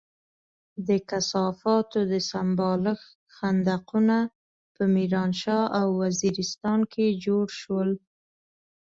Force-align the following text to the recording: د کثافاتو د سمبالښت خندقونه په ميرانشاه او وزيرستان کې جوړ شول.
د 0.87 0.89
کثافاتو 1.09 1.99
د 2.11 2.13
سمبالښت 2.29 3.09
خندقونه 3.35 4.17
په 4.75 4.83
ميرانشاه 4.95 5.63
او 5.79 5.87
وزيرستان 6.01 6.79
کې 6.93 7.05
جوړ 7.25 7.45
شول. 7.59 7.89